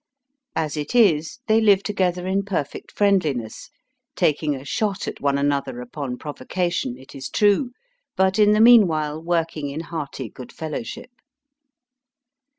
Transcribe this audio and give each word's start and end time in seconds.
As 0.55 0.77
it 0.77 0.95
is, 0.95 1.37
they 1.45 1.61
live 1.61 1.83
together 1.83 2.25
in 2.25 2.41
perfect 2.41 2.91
friendhness, 2.91 3.69
taking 4.15 4.55
a 4.55 4.65
shot 4.65 5.07
at 5.07 5.21
one 5.21 5.37
another 5.37 5.79
upon 5.79 6.17
provocation, 6.17 6.97
it 6.97 7.13
is 7.13 7.29
true, 7.29 7.69
but 8.15 8.39
in 8.39 8.53
the 8.53 8.61
meanwhile 8.61 9.21
working 9.21 9.69
in 9.69 9.81
hearty 9.81 10.27
good 10.27 10.51
fellowship. 10.51 11.11